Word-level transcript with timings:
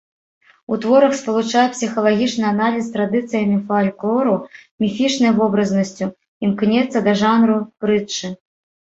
У 0.75 0.77
творах 0.83 1.11
спалучае 1.17 1.65
псіхалагічны 1.73 2.45
аналіз 2.53 2.83
з 2.87 2.93
традыцыямі 2.95 3.57
фальклору, 3.67 4.33
міфічнай 4.85 5.31
вобразнасцю, 5.37 6.05
імкнецца 6.49 7.03
да 7.11 7.15
жанру 7.21 7.59
прытчы. 7.85 8.27